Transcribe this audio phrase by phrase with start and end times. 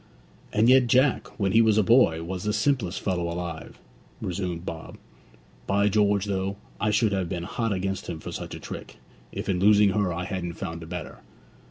[0.51, 3.77] 'And yet Jack, when he was a boy, was the simplest fellow alive,'
[4.19, 4.97] resumed Bob.
[5.67, 8.97] 'By George, though, I should have been hot against him for such a trick,
[9.31, 11.19] if in losing her I hadn't found a better!